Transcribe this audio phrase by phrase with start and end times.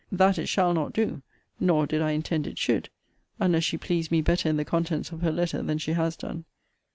[0.11, 1.21] That it shall not do,
[1.59, 2.89] nor did I intend it should,
[3.39, 6.45] unless she pleased me better in the contents of her letter than she has done.